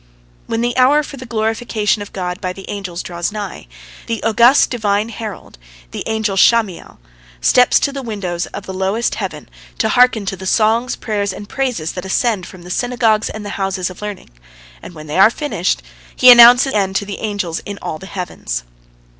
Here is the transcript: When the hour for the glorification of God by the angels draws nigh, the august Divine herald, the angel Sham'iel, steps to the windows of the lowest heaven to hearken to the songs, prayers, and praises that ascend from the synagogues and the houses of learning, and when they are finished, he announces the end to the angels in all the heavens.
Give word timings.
When 0.47 0.61
the 0.61 0.75
hour 0.77 1.03
for 1.03 1.17
the 1.17 1.27
glorification 1.27 2.01
of 2.01 2.11
God 2.11 2.41
by 2.41 2.53
the 2.53 2.67
angels 2.71 3.03
draws 3.03 3.31
nigh, 3.31 3.67
the 4.07 4.23
august 4.23 4.71
Divine 4.71 5.09
herald, 5.09 5.59
the 5.91 6.01
angel 6.07 6.35
Sham'iel, 6.35 6.97
steps 7.39 7.79
to 7.81 7.91
the 7.91 8.01
windows 8.01 8.47
of 8.47 8.65
the 8.65 8.73
lowest 8.73 9.13
heaven 9.13 9.47
to 9.77 9.89
hearken 9.89 10.25
to 10.25 10.35
the 10.35 10.47
songs, 10.47 10.95
prayers, 10.95 11.31
and 11.31 11.47
praises 11.47 11.91
that 11.91 12.03
ascend 12.05 12.47
from 12.47 12.63
the 12.63 12.71
synagogues 12.71 13.29
and 13.29 13.45
the 13.45 13.49
houses 13.61 13.91
of 13.91 14.01
learning, 14.01 14.31
and 14.81 14.95
when 14.95 15.05
they 15.05 15.19
are 15.19 15.29
finished, 15.29 15.83
he 16.15 16.31
announces 16.31 16.71
the 16.73 16.79
end 16.79 16.95
to 16.95 17.05
the 17.05 17.19
angels 17.19 17.59
in 17.59 17.77
all 17.79 17.99
the 17.99 18.07
heavens. 18.07 18.63